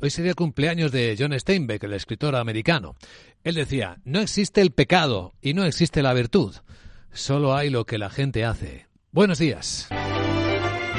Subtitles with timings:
[0.00, 2.94] Hoy sería el cumpleaños de John Steinbeck, el escritor americano.
[3.42, 6.54] Él decía, no existe el pecado y no existe la virtud,
[7.12, 8.86] solo hay lo que la gente hace.
[9.10, 9.88] Buenos días.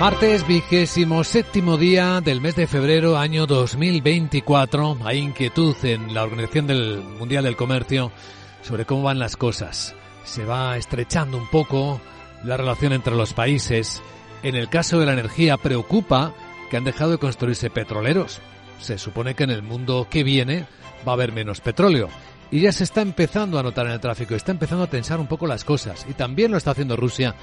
[0.01, 4.97] Martes vigésimo séptimo día del mes de febrero año 2024.
[5.05, 8.11] Hay inquietud en la Organización del Mundial del Comercio
[8.63, 9.95] sobre cómo van las cosas.
[10.25, 12.01] Se va estrechando un poco
[12.43, 14.03] la relación entre los países.
[14.43, 16.33] En el caso de la energía preocupa
[16.69, 18.41] que han dejado de construirse petroleros
[18.79, 20.65] se supone que en el mundo que viene
[21.07, 22.09] va a haber menos petróleo.
[22.51, 25.27] Y ya se está empezando a notar en el tráfico, está empezando a tensar un
[25.27, 26.07] poco las cosas.
[26.09, 27.35] Y también lo está haciendo Rusia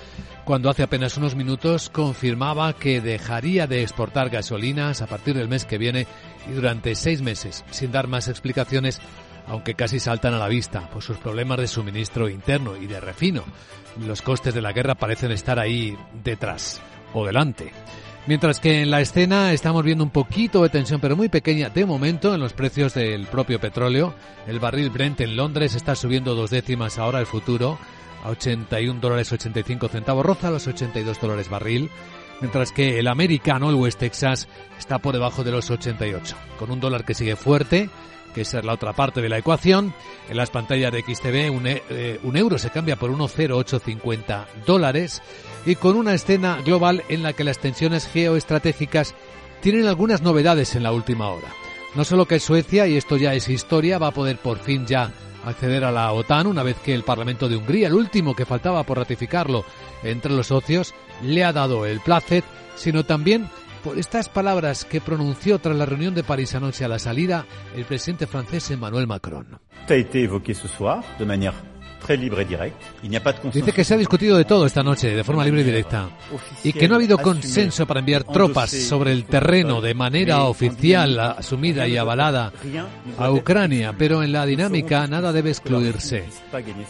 [0.45, 5.65] cuando hace apenas unos minutos confirmaba que dejaría de exportar gasolinas a partir del mes
[5.65, 6.09] que viene
[6.51, 9.01] y durante seis meses, sin dar más explicaciones,
[9.47, 13.45] aunque casi saltan a la vista por sus problemas de suministro interno y de refino.
[14.05, 16.81] Los costes de la guerra parecen estar ahí detrás
[17.15, 17.73] o delante.
[18.27, 21.87] Mientras que en la escena estamos viendo un poquito de tensión, pero muy pequeña de
[21.87, 24.15] momento en los precios del propio petróleo.
[24.49, 27.79] El barril Brent en Londres está subiendo dos décimas ahora el futuro
[28.25, 31.89] a 81 dólares 85 centavos, roza los 82 dólares barril.
[32.41, 36.81] Mientras que el americano, el West Texas, está por debajo de los 88, con un
[36.81, 37.89] dólar que sigue fuerte,
[38.37, 39.95] que es la otra parte de la ecuación.
[40.29, 45.23] En las pantallas de XTV un, eh, un euro se cambia por 1,0850 dólares
[45.65, 49.15] y con una escena global en la que las tensiones geoestratégicas
[49.63, 51.49] tienen algunas novedades en la última hora.
[51.95, 55.11] No solo que Suecia, y esto ya es historia, va a poder por fin ya
[55.47, 58.83] acceder a la OTAN una vez que el Parlamento de Hungría, el último que faltaba
[58.83, 59.65] por ratificarlo
[60.03, 63.49] entre los socios, le ha dado el placet, sino también
[63.87, 67.85] por estas palabras que pronunció tras la reunión de París anoche a la salida el
[67.85, 69.61] presidente francés Emmanuel Macron.
[73.53, 76.11] Dice que se ha discutido de todo esta noche, de forma libre y directa,
[76.65, 81.19] y que no ha habido consenso para enviar tropas sobre el terreno de manera oficial,
[81.21, 82.53] asumida y avalada
[83.19, 86.25] a Ucrania, pero en la dinámica nada debe excluirse.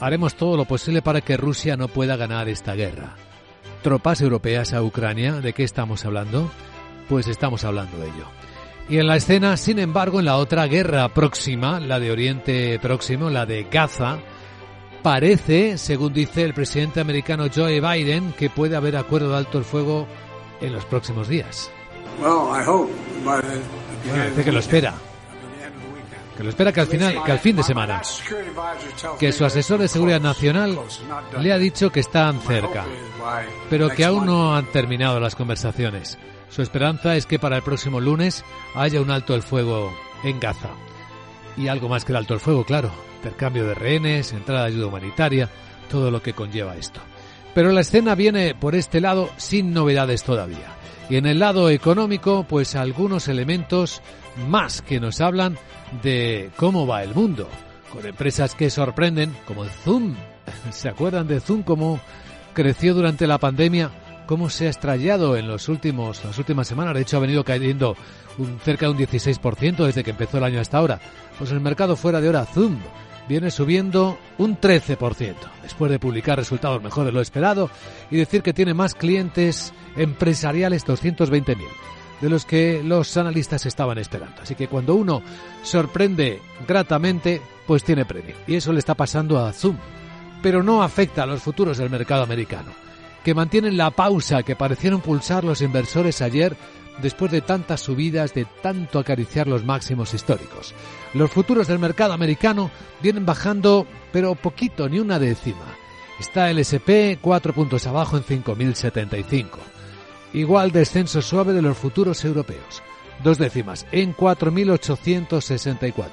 [0.00, 3.16] Haremos todo lo posible para que Rusia no pueda ganar esta guerra.
[3.82, 5.34] ¿Tropas europeas a Ucrania?
[5.34, 6.50] ¿De qué estamos hablando?
[7.08, 8.26] Pues estamos hablando de ello.
[8.88, 13.30] Y en la escena, sin embargo, en la otra guerra próxima, la de Oriente Próximo,
[13.30, 14.18] la de Gaza,
[15.02, 19.64] parece, según dice el presidente americano Joe Biden, que puede haber acuerdo de alto el
[19.64, 20.06] fuego
[20.60, 21.70] en los próximos días.
[24.30, 24.94] dice que lo espera.
[26.36, 28.02] Que lo espera que al final, que al fin de semana,
[29.18, 30.78] que su asesor de seguridad nacional
[31.40, 32.84] le ha dicho que están cerca,
[33.70, 36.18] pero que aún no han terminado las conversaciones.
[36.48, 39.92] Su esperanza es que para el próximo lunes haya un alto el fuego
[40.24, 40.70] en Gaza.
[41.56, 44.86] Y algo más que el alto el fuego, claro, intercambio de rehenes, entrada de ayuda
[44.86, 45.48] humanitaria,
[45.90, 47.00] todo lo que conlleva esto.
[47.54, 50.76] Pero la escena viene por este lado sin novedades todavía.
[51.08, 54.02] Y en el lado económico, pues algunos elementos
[54.48, 55.56] más que nos hablan
[56.02, 57.48] de cómo va el mundo,
[57.92, 60.16] con empresas que sorprenden, como Zoom.
[60.70, 62.00] ¿Se acuerdan de Zoom cómo
[62.52, 63.90] creció durante la pandemia?
[64.26, 66.94] Cómo se ha estrellado en los últimos, las últimas semanas.
[66.94, 67.96] De hecho, ha venido cayendo
[68.38, 71.00] un, cerca de un 16% desde que empezó el año hasta ahora.
[71.38, 72.78] Pues el mercado fuera de hora, Zoom,
[73.28, 77.70] viene subiendo un 13%, después de publicar resultados mejores de lo esperado
[78.10, 81.56] y decir que tiene más clientes empresariales, 220.000,
[82.20, 84.42] de los que los analistas estaban esperando.
[84.42, 85.22] Así que cuando uno
[85.62, 88.36] sorprende gratamente, pues tiene premio.
[88.46, 89.76] Y eso le está pasando a Zoom.
[90.42, 92.72] Pero no afecta a los futuros del mercado americano,
[93.26, 96.56] que mantienen la pausa que parecieron pulsar los inversores ayer
[97.02, 100.76] después de tantas subidas, de tanto acariciar los máximos históricos.
[101.12, 102.70] Los futuros del mercado americano
[103.02, 105.66] vienen bajando, pero poquito, ni una décima.
[106.20, 109.48] Está el SP cuatro puntos abajo en 5.075.
[110.32, 112.80] Igual descenso suave de los futuros europeos.
[113.24, 116.04] Dos décimas en 4.864.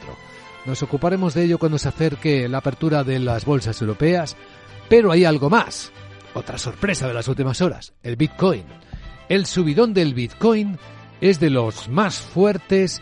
[0.65, 4.35] Nos ocuparemos de ello cuando se acerque la apertura de las bolsas europeas,
[4.89, 5.91] pero hay algo más.
[6.33, 8.63] Otra sorpresa de las últimas horas, el Bitcoin.
[9.29, 10.77] El subidón del Bitcoin
[11.21, 13.01] es de los más fuertes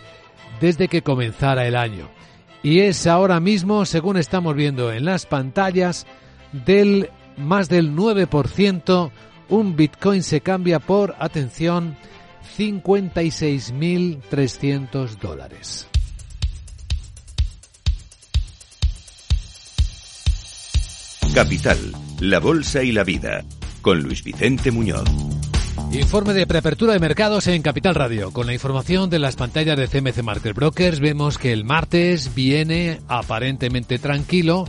[0.60, 2.10] desde que comenzara el año.
[2.64, 6.06] Y es ahora mismo, según estamos viendo en las pantallas,
[6.52, 9.12] del más del 9%,
[9.50, 11.96] un Bitcoin se cambia por, atención,
[12.58, 15.88] 56.300 dólares.
[21.34, 21.78] Capital,
[22.22, 23.44] la Bolsa y la Vida,
[23.82, 25.10] con Luis Vicente Muñoz.
[25.92, 28.32] Informe de preapertura de mercados en Capital Radio.
[28.32, 33.02] Con la información de las pantallas de CMC Market Brokers vemos que el martes viene
[33.08, 34.66] aparentemente tranquilo.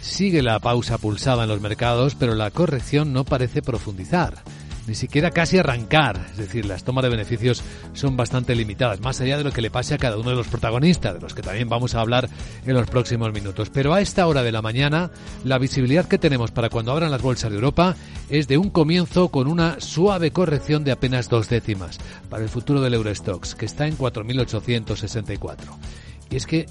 [0.00, 4.42] Sigue la pausa pulsada en los mercados, pero la corrección no parece profundizar.
[4.88, 6.18] Ni siquiera casi arrancar.
[6.32, 7.62] Es decir, las tomas de beneficios
[7.92, 10.48] son bastante limitadas, más allá de lo que le pase a cada uno de los
[10.48, 12.28] protagonistas, de los que también vamos a hablar
[12.64, 13.70] en los próximos minutos.
[13.70, 15.10] Pero a esta hora de la mañana,
[15.44, 17.96] la visibilidad que tenemos para cuando abran las bolsas de Europa
[18.30, 21.98] es de un comienzo con una suave corrección de apenas dos décimas
[22.30, 26.07] para el futuro del Eurostox, que está en 4.864.
[26.30, 26.66] Y es que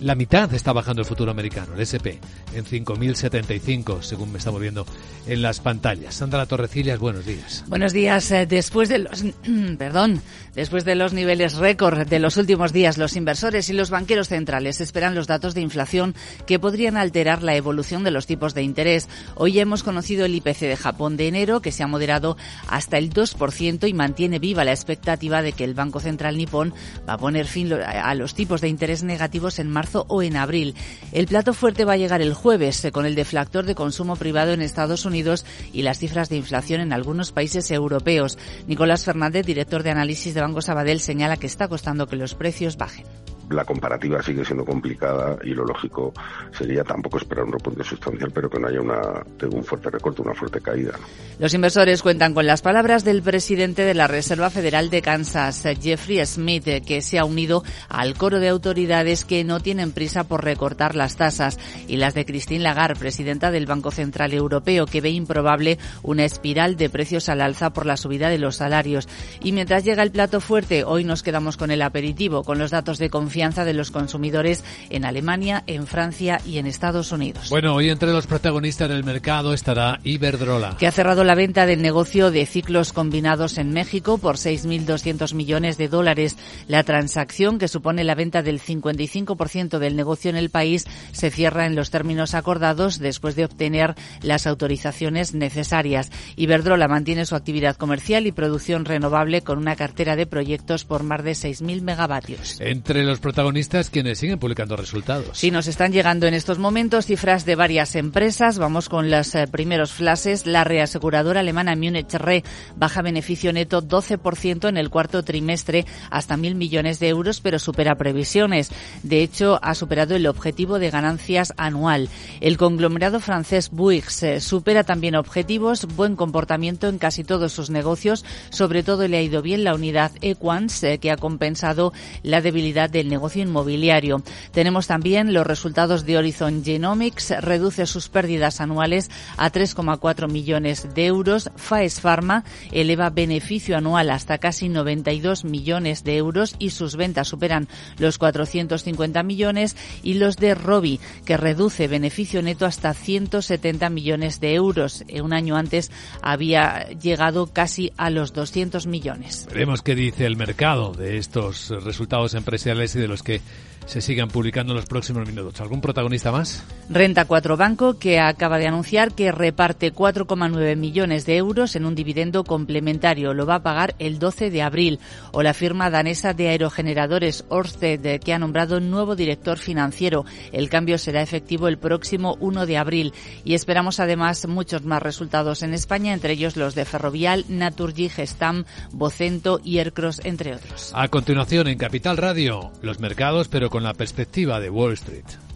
[0.00, 2.20] la mitad está bajando el futuro americano, el SP,
[2.54, 4.86] en 5.075, según me estamos viendo
[5.26, 6.14] en las pantallas.
[6.14, 7.64] Sandra Torrecillas, buenos días.
[7.68, 8.30] Buenos días.
[8.30, 9.24] Eh, después de los,
[9.78, 10.20] perdón,
[10.54, 14.80] después de los niveles récord de los últimos días, los inversores y los banqueros centrales
[14.80, 16.14] esperan los datos de inflación
[16.46, 19.08] que podrían alterar la evolución de los tipos de interés.
[19.34, 22.36] Hoy hemos conocido el IPC de Japón de enero, que se ha moderado
[22.68, 26.72] hasta el 2% y mantiene viva la expectativa de que el Banco Central nipón
[27.08, 30.74] va a poner fin a los tipos de interés negativos en marzo o en abril.
[31.12, 34.52] El plato fuerte va a llegar el jueves eh, con el deflactor de consumo privado
[34.52, 38.38] en Estados Unidos y las cifras de inflación en algunos países europeos.
[38.66, 42.76] Nicolás Fernández, director de análisis de Banco Sabadell, señala que está costando que los precios
[42.76, 43.04] bajen
[43.50, 46.12] la comparativa sigue siendo complicada y lo lógico
[46.52, 50.34] sería tampoco esperar un repunte sustancial, pero que no haya una, un fuerte recorte, una
[50.34, 50.92] fuerte caída.
[51.38, 56.24] Los inversores cuentan con las palabras del presidente de la Reserva Federal de Kansas, Jeffrey
[56.26, 60.94] Smith, que se ha unido al coro de autoridades que no tienen prisa por recortar
[60.94, 65.78] las tasas, y las de Christine Lagarde, presidenta del Banco Central Europeo, que ve improbable
[66.02, 69.08] una espiral de precios al alza por la subida de los salarios.
[69.42, 72.98] Y mientras llega el plato fuerte, hoy nos quedamos con el aperitivo, con los datos
[72.98, 77.50] de confianza de los consumidores en Alemania, en Francia y en Estados Unidos.
[77.50, 80.76] Bueno, hoy entre los protagonistas del mercado estará Iberdrola.
[80.76, 85.78] Que ha cerrado la venta del negocio de ciclos combinados en México por 6.200 millones
[85.78, 86.36] de dólares.
[86.66, 91.66] La transacción, que supone la venta del 55% del negocio en el país, se cierra
[91.66, 96.10] en los términos acordados después de obtener las autorizaciones necesarias.
[96.34, 101.22] Iberdrola mantiene su actividad comercial y producción renovable con una cartera de proyectos por más
[101.22, 102.60] de 6.000 megavatios.
[102.60, 105.36] Entre los protagonistas quienes siguen publicando resultados.
[105.36, 108.58] Sí, nos están llegando en estos momentos cifras de varias empresas.
[108.58, 110.46] Vamos con los eh, primeros flashes.
[110.46, 112.42] La reaseguradora alemana Munich Re
[112.76, 117.96] baja beneficio neto 12% en el cuarto trimestre hasta mil millones de euros, pero supera
[117.96, 118.70] previsiones.
[119.02, 122.08] De hecho, ha superado el objetivo de ganancias anual.
[122.40, 128.24] El conglomerado francés Bouygues eh, supera también objetivos, buen comportamiento en casi todos sus negocios,
[128.48, 131.92] sobre todo le ha ido bien la unidad Equans, eh, que ha compensado
[132.22, 134.22] la debilidad del negocio negocio inmobiliario.
[134.52, 141.06] Tenemos también los resultados de Horizon Genomics, reduce sus pérdidas anuales a 3,4 millones de
[141.06, 141.50] euros.
[141.56, 147.66] Faes Pharma eleva beneficio anual hasta casi 92 millones de euros y sus ventas superan
[147.98, 154.54] los 450 millones y los de Robi, que reduce beneficio neto hasta 170 millones de
[154.54, 155.04] euros.
[155.20, 155.90] Un año antes
[156.22, 159.48] había llegado casi a los 200 millones.
[159.52, 163.40] Veremos qué dice el mercado de estos resultados empresariales y de los que
[163.88, 165.60] se sigan publicando en los próximos minutos.
[165.62, 166.62] ¿Algún protagonista más?
[166.90, 171.94] Renta 4 Banco, que acaba de anunciar que reparte 4,9 millones de euros en un
[171.94, 173.32] dividendo complementario.
[173.32, 175.00] Lo va a pagar el 12 de abril.
[175.32, 180.26] O la firma danesa de aerogeneradores Orsted, que ha nombrado nuevo director financiero.
[180.52, 183.14] El cambio será efectivo el próximo 1 de abril.
[183.42, 188.64] Y esperamos además muchos más resultados en España, entre ellos los de Ferrovial, Naturgy, Gestam,
[188.92, 190.92] Vocento y Aircross, entre otros.
[190.94, 195.47] A continuación, en Capital Radio, los mercados, pero con la perspectiva de Wall Street.